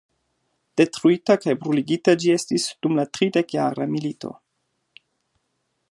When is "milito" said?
3.97-4.35